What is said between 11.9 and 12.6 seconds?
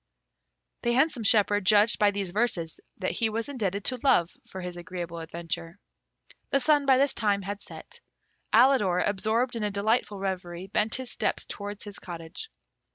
cottage.